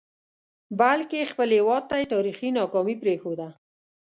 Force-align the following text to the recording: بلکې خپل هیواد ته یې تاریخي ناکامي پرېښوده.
بلکې 0.79 1.29
خپل 1.31 1.49
هیواد 1.57 1.83
ته 1.89 1.95
یې 2.01 2.05
تاریخي 2.13 2.49
ناکامي 2.59 2.95
پرېښوده. 3.03 3.47